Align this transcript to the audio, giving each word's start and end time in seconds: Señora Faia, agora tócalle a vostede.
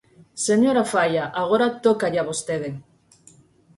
Señora 0.47 0.83
Faia, 0.93 1.23
agora 1.41 1.67
tócalle 1.85 2.19
a 2.21 2.27
vostede. 2.29 2.69